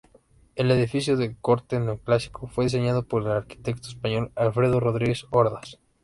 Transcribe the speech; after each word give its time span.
El 0.55 0.71
edificio, 0.71 1.15
de 1.15 1.35
corte 1.35 1.79
neoclásico, 1.79 2.47
fue 2.47 2.63
diseñado 2.63 3.03
por 3.07 3.21
el 3.21 3.27
arquitecto 3.27 3.87
español 3.89 4.31
Alfredo 4.35 4.79
Rodríguez 4.79 5.27
Ordaz. 5.29 5.77